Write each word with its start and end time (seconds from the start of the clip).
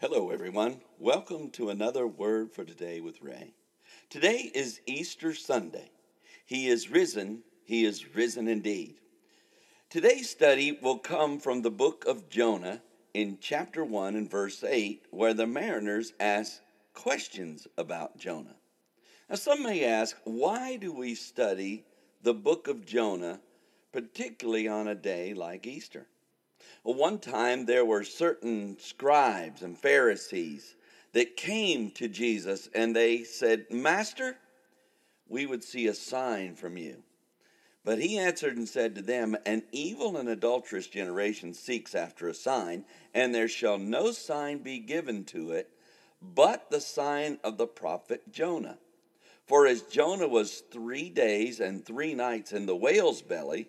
Hello, 0.00 0.30
everyone. 0.30 0.80
Welcome 1.00 1.50
to 1.50 1.70
another 1.70 2.06
Word 2.06 2.52
for 2.52 2.62
Today 2.62 3.00
with 3.00 3.20
Ray. 3.20 3.52
Today 4.08 4.48
is 4.54 4.80
Easter 4.86 5.34
Sunday. 5.34 5.90
He 6.46 6.68
is 6.68 6.88
risen. 6.88 7.42
He 7.64 7.84
is 7.84 8.14
risen 8.14 8.46
indeed. 8.46 9.00
Today's 9.90 10.30
study 10.30 10.78
will 10.80 10.98
come 10.98 11.40
from 11.40 11.62
the 11.62 11.72
book 11.72 12.04
of 12.06 12.28
Jonah 12.30 12.80
in 13.12 13.38
chapter 13.40 13.84
1 13.84 14.14
and 14.14 14.30
verse 14.30 14.62
8, 14.62 15.06
where 15.10 15.34
the 15.34 15.48
mariners 15.48 16.12
ask 16.20 16.60
questions 16.94 17.66
about 17.76 18.18
Jonah. 18.18 18.54
Now, 19.28 19.34
some 19.34 19.64
may 19.64 19.84
ask, 19.84 20.16
why 20.22 20.76
do 20.76 20.92
we 20.92 21.16
study 21.16 21.84
the 22.22 22.34
book 22.34 22.68
of 22.68 22.86
Jonah, 22.86 23.40
particularly 23.92 24.68
on 24.68 24.86
a 24.86 24.94
day 24.94 25.34
like 25.34 25.66
Easter? 25.66 26.06
One 26.82 27.18
time 27.18 27.66
there 27.66 27.84
were 27.84 28.04
certain 28.04 28.78
scribes 28.78 29.62
and 29.62 29.78
Pharisees 29.78 30.76
that 31.12 31.36
came 31.36 31.90
to 31.92 32.08
Jesus 32.08 32.68
and 32.74 32.94
they 32.94 33.24
said, 33.24 33.66
Master, 33.70 34.36
we 35.28 35.46
would 35.46 35.62
see 35.62 35.86
a 35.86 35.94
sign 35.94 36.54
from 36.54 36.76
you. 36.76 37.02
But 37.84 38.00
he 38.00 38.18
answered 38.18 38.56
and 38.56 38.68
said 38.68 38.94
to 38.94 39.02
them, 39.02 39.36
An 39.46 39.62
evil 39.72 40.16
and 40.16 40.28
adulterous 40.28 40.88
generation 40.88 41.54
seeks 41.54 41.94
after 41.94 42.28
a 42.28 42.34
sign, 42.34 42.84
and 43.14 43.34
there 43.34 43.48
shall 43.48 43.78
no 43.78 44.10
sign 44.10 44.58
be 44.58 44.78
given 44.78 45.24
to 45.26 45.52
it 45.52 45.70
but 46.20 46.70
the 46.70 46.80
sign 46.80 47.38
of 47.44 47.56
the 47.56 47.66
prophet 47.66 48.32
Jonah. 48.32 48.78
For 49.46 49.66
as 49.66 49.82
Jonah 49.82 50.28
was 50.28 50.62
three 50.70 51.08
days 51.08 51.60
and 51.60 51.84
three 51.84 52.14
nights 52.14 52.52
in 52.52 52.66
the 52.66 52.76
whale's 52.76 53.22
belly, 53.22 53.68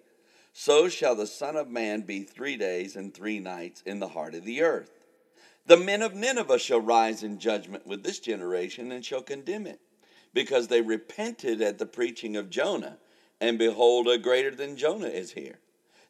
so 0.53 0.89
shall 0.89 1.16
the 1.16 1.27
Son 1.27 1.55
of 1.55 1.70
Man 1.70 2.02
be 2.02 2.23
three 2.23 2.58
days 2.58 2.95
and 2.95 3.13
three 3.13 3.39
nights 3.39 3.81
in 3.85 3.99
the 3.99 4.09
heart 4.09 4.35
of 4.35 4.45
the 4.45 4.62
earth. 4.62 4.91
The 5.66 5.77
men 5.77 6.02
of 6.02 6.16
Nineveh 6.16 6.59
shall 6.59 6.81
rise 6.81 7.23
in 7.23 7.39
judgment 7.39 7.85
with 7.85 8.03
this 8.03 8.20
generation 8.20 8.91
and 8.91 9.06
shall 9.06 9.22
condemn 9.22 9.67
it, 9.67 9.80
because 10.33 10.67
they 10.67 10.81
repented 10.81 11.61
at 11.61 11.78
the 11.78 11.86
preaching 11.86 12.36
of 12.36 12.50
Jonah, 12.50 12.97
and 13.39 13.58
behold, 13.58 14.08
a 14.08 14.17
greater 14.17 14.52
than 14.52 14.78
Jonah 14.78 15.08
is 15.08 15.31
here. 15.31 15.59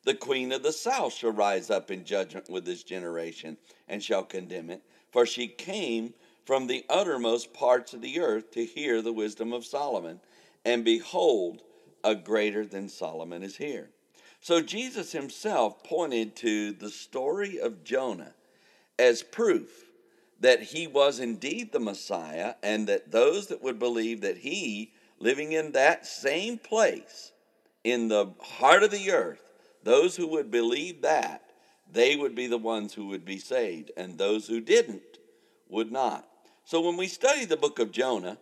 The 0.03 0.15
queen 0.15 0.51
of 0.51 0.63
the 0.63 0.71
south 0.71 1.13
shall 1.13 1.31
rise 1.31 1.69
up 1.69 1.91
in 1.91 2.05
judgment 2.05 2.49
with 2.49 2.65
this 2.65 2.83
generation, 2.83 3.57
and 3.87 4.01
shall 4.01 4.23
condemn 4.23 4.69
it, 4.69 4.81
for 5.11 5.25
she 5.25 5.47
came 5.47 6.13
from 6.45 6.67
the 6.67 6.85
uttermost 6.89 7.53
parts 7.53 7.93
of 7.93 8.01
the 8.01 8.19
earth 8.19 8.51
to 8.51 8.65
hear 8.65 9.01
the 9.01 9.13
wisdom 9.13 9.53
of 9.53 9.65
Solomon, 9.65 10.21
and 10.63 10.85
behold, 10.85 11.61
a 12.03 12.15
greater 12.15 12.65
than 12.65 12.87
Solomon 12.87 13.43
is 13.43 13.57
here. 13.57 13.89
So 14.41 14.61
Jesus 14.61 15.11
himself 15.11 15.83
pointed 15.83 16.35
to 16.37 16.71
the 16.71 16.89
story 16.89 17.59
of 17.59 17.83
Jonah 17.83 18.33
as 18.97 19.21
proof 19.21 19.69
that 20.39 20.61
he 20.61 20.87
was 20.87 21.19
indeed 21.19 21.71
the 21.71 21.79
Messiah 21.79 22.55
and 22.63 22.87
that 22.87 23.11
those 23.11 23.47
that 23.47 23.61
would 23.61 23.79
believe 23.79 24.21
that 24.21 24.37
he, 24.37 24.93
living 25.19 25.51
in 25.51 25.73
that 25.73 26.05
same 26.05 26.57
place 26.57 27.31
in 27.83 28.07
the 28.07 28.33
heart 28.39 28.83
of 28.83 28.91
the 28.91 29.11
earth, 29.11 29.51
those 29.83 30.15
who 30.15 30.27
would 30.27 30.51
believe 30.51 31.01
that, 31.01 31.43
they 31.91 32.15
would 32.15 32.35
be 32.35 32.47
the 32.47 32.57
ones 32.57 32.93
who 32.93 33.07
would 33.07 33.25
be 33.25 33.39
saved, 33.39 33.91
and 33.97 34.17
those 34.17 34.47
who 34.47 34.61
didn't 34.61 35.17
would 35.67 35.91
not. 35.91 36.27
So 36.63 36.81
when 36.81 36.97
we 36.97 37.07
study 37.07 37.45
the 37.45 37.57
book 37.57 37.79
of 37.79 37.91
Jonah, 37.91 38.37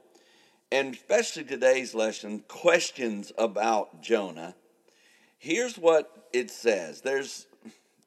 and 0.71 0.93
especially 0.93 1.45
today's 1.45 1.95
lesson, 1.95 2.43
questions 2.47 3.31
about 3.37 4.01
Jonah, 4.01 4.53
here's 5.37 5.77
what 5.77 6.27
it 6.33 6.51
says 6.51 7.01
there's, 7.01 7.47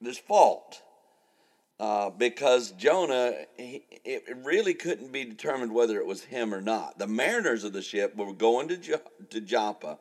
there's 0.00 0.18
fault. 0.18 0.82
Uh, 1.78 2.10
because 2.10 2.72
Jonah, 2.72 3.32
he, 3.56 3.82
it 4.04 4.24
really 4.44 4.74
couldn't 4.74 5.12
be 5.12 5.24
determined 5.24 5.72
whether 5.72 5.98
it 5.98 6.04
was 6.04 6.22
him 6.22 6.52
or 6.52 6.60
not. 6.60 6.98
The 6.98 7.06
mariners 7.06 7.64
of 7.64 7.72
the 7.72 7.80
ship 7.80 8.14
were 8.14 8.34
going 8.34 8.68
to, 8.68 8.76
jo- 8.76 9.00
to 9.30 9.40
Joppa, 9.40 9.98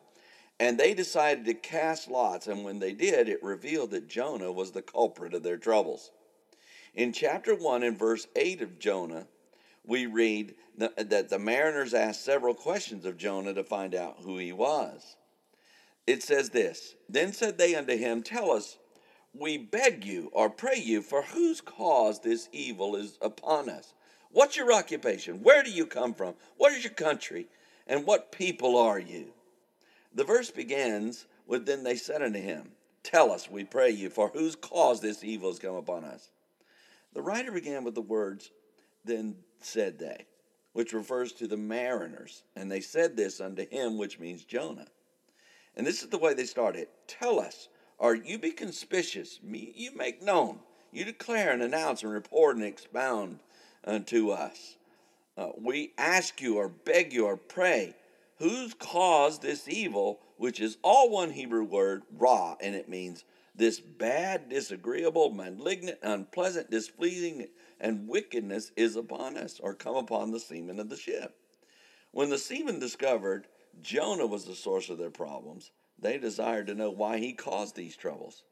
and 0.58 0.78
they 0.78 0.92
decided 0.92 1.46
to 1.46 1.54
cast 1.54 2.10
lots. 2.10 2.48
And 2.48 2.64
when 2.64 2.80
they 2.80 2.92
did, 2.92 3.30
it 3.30 3.42
revealed 3.42 3.92
that 3.92 4.10
Jonah 4.10 4.52
was 4.52 4.72
the 4.72 4.82
culprit 4.82 5.32
of 5.32 5.42
their 5.42 5.56
troubles. 5.56 6.10
In 6.94 7.14
chapter 7.14 7.54
1 7.54 7.82
and 7.82 7.98
verse 7.98 8.26
8 8.36 8.60
of 8.60 8.78
Jonah, 8.78 9.26
we 9.82 10.04
read 10.04 10.54
that 10.76 11.30
the 11.30 11.38
mariners 11.38 11.94
asked 11.94 12.26
several 12.26 12.52
questions 12.52 13.06
of 13.06 13.16
Jonah 13.16 13.54
to 13.54 13.64
find 13.64 13.94
out 13.94 14.18
who 14.22 14.36
he 14.36 14.52
was 14.52 15.16
it 16.10 16.22
says 16.22 16.50
this 16.50 16.94
Then 17.08 17.32
said 17.32 17.56
they 17.56 17.74
unto 17.74 17.96
him, 17.96 18.22
Tell 18.22 18.50
us, 18.50 18.78
we 19.32 19.56
beg 19.58 20.04
you 20.04 20.28
or 20.32 20.50
pray 20.50 20.76
you, 20.76 21.02
for 21.02 21.22
whose 21.22 21.60
cause 21.60 22.20
this 22.20 22.48
evil 22.52 22.96
is 22.96 23.16
upon 23.22 23.68
us? 23.68 23.94
What's 24.32 24.56
your 24.56 24.72
occupation? 24.72 25.42
Where 25.42 25.62
do 25.62 25.70
you 25.70 25.86
come 25.86 26.14
from? 26.14 26.34
What 26.56 26.72
is 26.72 26.84
your 26.84 26.92
country? 26.92 27.46
And 27.86 28.06
what 28.06 28.32
people 28.32 28.76
are 28.76 28.98
you? 28.98 29.32
The 30.14 30.24
verse 30.24 30.50
begins 30.50 31.26
with 31.46 31.66
Then 31.66 31.84
they 31.84 31.96
said 31.96 32.22
unto 32.22 32.40
him, 32.40 32.72
Tell 33.02 33.30
us, 33.32 33.50
we 33.50 33.64
pray 33.64 33.90
you, 33.90 34.10
for 34.10 34.28
whose 34.28 34.56
cause 34.56 35.00
this 35.00 35.24
evil 35.24 35.50
has 35.50 35.58
come 35.58 35.74
upon 35.74 36.04
us. 36.04 36.30
The 37.12 37.22
writer 37.22 37.50
began 37.50 37.84
with 37.84 37.94
the 37.94 38.00
words, 38.00 38.50
Then 39.04 39.36
said 39.60 39.98
they, 39.98 40.26
which 40.72 40.92
refers 40.92 41.32
to 41.32 41.46
the 41.46 41.56
mariners. 41.56 42.42
And 42.54 42.70
they 42.70 42.80
said 42.80 43.16
this 43.16 43.40
unto 43.40 43.68
him, 43.68 43.96
which 43.96 44.18
means 44.18 44.44
Jonah. 44.44 44.86
And 45.76 45.86
this 45.86 46.02
is 46.02 46.08
the 46.08 46.18
way 46.18 46.34
they 46.34 46.44
started. 46.44 46.88
Tell 47.06 47.40
us, 47.40 47.68
or 47.98 48.14
you 48.14 48.38
be 48.38 48.50
conspicuous, 48.50 49.38
you 49.42 49.90
make 49.94 50.22
known, 50.22 50.60
you 50.92 51.04
declare 51.04 51.52
and 51.52 51.62
announce 51.62 52.02
and 52.02 52.12
report 52.12 52.56
and 52.56 52.64
expound 52.64 53.40
unto 53.84 54.30
us. 54.30 54.76
Uh, 55.36 55.50
we 55.58 55.92
ask 55.96 56.40
you 56.40 56.56
or 56.56 56.68
beg 56.68 57.12
you 57.12 57.26
or 57.26 57.36
pray, 57.36 57.94
who's 58.38 58.74
caused 58.74 59.42
this 59.42 59.68
evil, 59.68 60.20
which 60.36 60.60
is 60.60 60.76
all 60.82 61.10
one 61.10 61.30
Hebrew 61.30 61.64
word, 61.64 62.02
ra, 62.18 62.56
and 62.60 62.74
it 62.74 62.88
means 62.88 63.24
this 63.54 63.80
bad, 63.80 64.48
disagreeable, 64.48 65.30
malignant, 65.30 65.98
unpleasant, 66.02 66.70
displeasing, 66.70 67.48
and 67.80 68.08
wickedness 68.08 68.72
is 68.76 68.96
upon 68.96 69.36
us 69.36 69.60
or 69.60 69.74
come 69.74 69.96
upon 69.96 70.30
the 70.30 70.40
seamen 70.40 70.80
of 70.80 70.88
the 70.88 70.96
ship. 70.96 71.36
When 72.12 72.30
the 72.30 72.38
seamen 72.38 72.78
discovered 72.78 73.46
Jonah 73.82 74.26
was 74.26 74.44
the 74.44 74.54
source 74.54 74.90
of 74.90 74.98
their 74.98 75.10
problems. 75.10 75.70
They 75.98 76.18
desired 76.18 76.66
to 76.68 76.74
know 76.74 76.90
why 76.90 77.18
he 77.18 77.32
caused 77.32 77.76
these 77.76 77.96
troubles. 77.96 78.44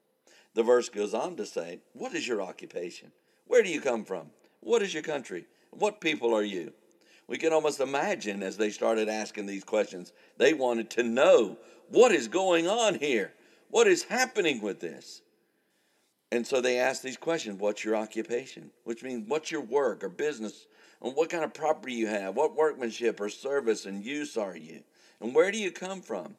The 0.55 0.63
verse 0.63 0.89
goes 0.89 1.15
on 1.15 1.37
to 1.37 1.47
say, 1.47 1.81
What 1.93 2.15
is 2.15 2.27
your 2.27 2.43
occupation? 2.43 3.13
Where 3.47 3.63
do 3.63 3.69
you 3.69 3.81
come 3.81 4.05
from? 4.05 4.31
What 4.61 4.83
is 4.83 4.93
your 4.93 5.03
country? 5.03 5.47
What 5.71 6.01
people 6.01 6.35
are 6.35 6.43
you? 6.43 6.73
We 7.27 7.39
can 7.39 7.53
almost 7.53 7.81
imagine 7.81 8.43
as 8.43 8.57
they 8.57 8.71
started 8.71 9.09
asking 9.09 9.47
these 9.47 9.65
questions, 9.65 10.13
they 10.39 10.55
wanted 10.55 10.91
to 10.91 11.03
know 11.03 11.59
what 11.89 12.13
is 12.13 12.29
going 12.29 12.67
on 12.67 12.95
here? 12.95 13.33
What 13.71 13.87
is 13.87 14.05
happening 14.05 14.63
with 14.63 14.81
this? 14.81 15.23
And 16.31 16.47
so 16.47 16.61
they 16.61 16.79
asked 16.79 17.03
these 17.03 17.17
questions 17.17 17.61
What's 17.61 17.85
your 17.85 17.97
occupation? 17.97 18.71
Which 18.85 19.03
means, 19.03 19.29
what's 19.29 19.51
your 19.51 19.63
work 19.63 20.05
or 20.05 20.09
business? 20.09 20.67
And 21.03 21.15
what 21.15 21.31
kind 21.31 21.45
of 21.45 21.55
property 21.55 21.95
you 21.95 22.09
have? 22.09 22.35
What 22.35 22.57
workmanship 22.57 23.21
or 23.21 23.29
service 23.29 23.87
and 23.87 24.05
use 24.05 24.37
are 24.37 24.57
you? 24.57 24.83
And 25.21 25.35
where 25.35 25.51
do 25.51 25.59
you 25.59 25.71
come 25.71 26.01
from? 26.01 26.37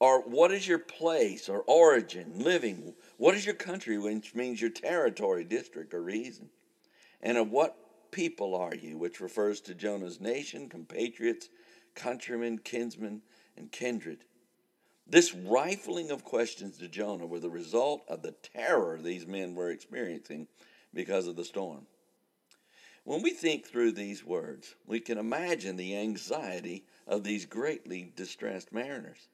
Or 0.00 0.20
what 0.22 0.50
is 0.50 0.66
your 0.66 0.80
place 0.80 1.48
or 1.48 1.62
origin, 1.66 2.32
living? 2.36 2.94
What 3.18 3.36
is 3.36 3.46
your 3.46 3.54
country, 3.54 3.98
which 3.98 4.34
means 4.34 4.60
your 4.60 4.70
territory, 4.70 5.44
district, 5.44 5.94
or 5.94 6.02
reason? 6.02 6.48
And 7.20 7.38
of 7.38 7.50
what 7.50 8.10
people 8.10 8.56
are 8.56 8.74
you, 8.74 8.98
which 8.98 9.20
refers 9.20 9.60
to 9.60 9.74
Jonah's 9.74 10.20
nation, 10.20 10.68
compatriots, 10.68 11.48
countrymen, 11.94 12.58
kinsmen, 12.58 13.22
and 13.56 13.70
kindred? 13.70 14.24
This 15.06 15.34
rifling 15.34 16.10
of 16.10 16.24
questions 16.24 16.78
to 16.78 16.88
Jonah 16.88 17.26
were 17.26 17.38
the 17.40 17.50
result 17.50 18.02
of 18.08 18.22
the 18.22 18.32
terror 18.32 18.98
these 19.00 19.26
men 19.26 19.54
were 19.54 19.70
experiencing 19.70 20.48
because 20.92 21.26
of 21.28 21.36
the 21.36 21.44
storm. 21.44 21.86
When 23.04 23.22
we 23.22 23.30
think 23.30 23.66
through 23.66 23.92
these 23.92 24.24
words, 24.24 24.74
we 24.86 25.00
can 25.00 25.18
imagine 25.18 25.76
the 25.76 25.96
anxiety 25.96 26.84
of 27.06 27.24
these 27.24 27.46
greatly 27.46 28.12
distressed 28.14 28.72
mariners. 28.72 29.28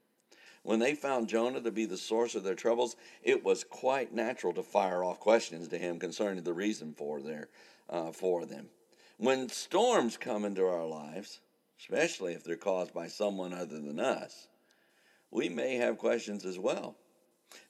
When 0.63 0.79
they 0.79 0.95
found 0.95 1.29
Jonah 1.29 1.61
to 1.61 1.71
be 1.71 1.85
the 1.85 1.97
source 1.97 2.35
of 2.35 2.45
their 2.45 2.55
troubles, 2.55 2.97
it 3.23 3.45
was 3.45 3.65
quite 3.65 4.13
natural 4.13 4.53
to 4.55 4.63
fire 4.63 5.05
off 5.05 5.21
questions 5.21 5.69
to 5.69 5.79
him 5.79 5.99
concerning 5.99 6.45
the 6.45 6.53
reason 6.53 6.95
for 6.95 7.21
their 7.21 7.49
uh, 7.89 8.13
for 8.13 8.45
them. 8.45 8.69
When 9.17 9.49
storms 9.49 10.17
come 10.17 10.45
into 10.45 10.67
our 10.67 10.87
lives, 10.87 11.41
especially 11.79 12.35
if 12.35 12.45
they're 12.45 12.57
caused 12.57 12.93
by 12.93 13.09
someone 13.09 13.53
other 13.53 13.81
than 13.81 13.99
us, 13.99 14.49
we 15.31 15.49
may 15.49 15.77
have 15.77 15.99
questions 15.99 16.45
as 16.45 16.59
well. 16.59 16.97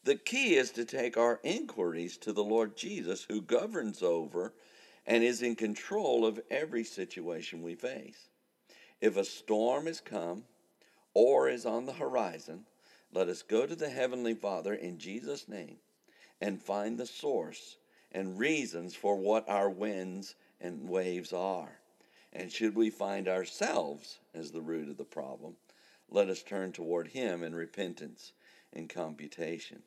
The 0.05 0.17
key 0.17 0.56
is 0.56 0.71
to 0.73 0.85
take 0.85 1.17
our 1.17 1.41
inquiries 1.43 2.17
to 2.19 2.33
the 2.33 2.45
Lord 2.45 2.77
Jesus, 2.77 3.25
who 3.29 3.41
governs 3.41 4.03
over 4.03 4.55
and 5.08 5.25
is 5.25 5.43
in 5.43 5.56
control 5.56 6.26
of 6.26 6.38
every 6.50 6.84
situation 6.84 7.62
we 7.62 7.75
face. 7.75 8.28
If 9.00 9.16
a 9.16 9.25
storm 9.25 9.87
has 9.87 10.00
come 10.00 10.44
or 11.14 11.49
is 11.49 11.64
on 11.64 11.87
the 11.87 11.94
horizon, 11.94 12.66
let 13.10 13.28
us 13.28 13.40
go 13.40 13.64
to 13.64 13.75
the 13.75 13.88
Heavenly 13.88 14.34
Father 14.34 14.75
in 14.75 14.99
Jesus' 14.99 15.49
name 15.49 15.78
and 16.43 16.62
find 16.62 16.99
the 16.99 17.06
source 17.06 17.78
and 18.12 18.38
reasons 18.38 18.94
for 18.94 19.16
what 19.16 19.49
our 19.49 19.70
winds 19.70 20.34
and 20.60 20.87
waves 20.87 21.32
are. 21.32 21.81
And 22.34 22.52
should 22.52 22.76
we 22.76 22.90
find 22.90 23.28
ourselves 23.28 24.19
as 24.34 24.50
the 24.50 24.61
root 24.61 24.90
of 24.90 24.99
the 24.99 25.04
problem, 25.04 25.56
let 26.11 26.28
us 26.28 26.43
turn 26.43 26.72
toward 26.72 27.08
Him 27.08 27.43
in 27.43 27.54
repentance 27.54 28.32
and 28.75 28.90
computation. 28.90 29.82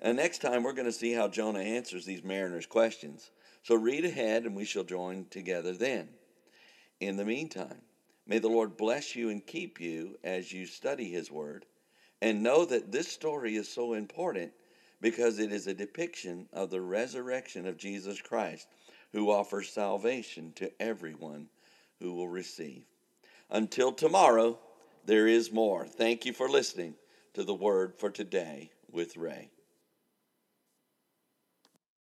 And 0.00 0.16
next 0.16 0.38
time, 0.38 0.62
we're 0.62 0.72
going 0.72 0.86
to 0.86 0.92
see 0.92 1.12
how 1.12 1.28
Jonah 1.28 1.60
answers 1.60 2.06
these 2.06 2.24
mariners' 2.24 2.64
questions. 2.64 3.30
So 3.62 3.74
read 3.74 4.04
ahead, 4.04 4.44
and 4.44 4.56
we 4.56 4.64
shall 4.64 4.84
join 4.84 5.26
together 5.30 5.72
then. 5.72 6.08
In 7.00 7.16
the 7.16 7.24
meantime, 7.24 7.82
may 8.26 8.38
the 8.38 8.48
Lord 8.48 8.76
bless 8.76 9.14
you 9.14 9.30
and 9.30 9.46
keep 9.46 9.80
you 9.80 10.18
as 10.24 10.52
you 10.52 10.66
study 10.66 11.10
His 11.10 11.30
Word. 11.30 11.66
And 12.22 12.42
know 12.42 12.64
that 12.66 12.92
this 12.92 13.08
story 13.08 13.56
is 13.56 13.68
so 13.68 13.94
important 13.94 14.52
because 15.00 15.38
it 15.38 15.52
is 15.52 15.66
a 15.66 15.74
depiction 15.74 16.46
of 16.52 16.70
the 16.70 16.80
resurrection 16.80 17.66
of 17.66 17.78
Jesus 17.78 18.20
Christ, 18.20 18.68
who 19.12 19.30
offers 19.30 19.70
salvation 19.70 20.52
to 20.56 20.70
everyone 20.80 21.48
who 21.98 22.12
will 22.12 22.28
receive. 22.28 22.84
Until 23.50 23.92
tomorrow, 23.92 24.58
there 25.06 25.26
is 25.26 25.50
more. 25.50 25.86
Thank 25.86 26.26
you 26.26 26.32
for 26.32 26.48
listening 26.48 26.94
to 27.34 27.42
the 27.42 27.54
Word 27.54 27.94
for 27.96 28.10
Today 28.10 28.70
with 28.90 29.16
Ray. 29.16 29.50